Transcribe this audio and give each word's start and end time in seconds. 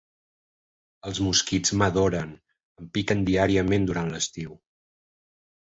Els 1.09 1.19
mosquits 1.25 1.75
m'adoren, 1.81 2.33
em 2.83 2.89
piquen 2.97 3.23
diàriament 3.29 3.89
durant 3.93 4.13
l'estiu. 4.17 4.59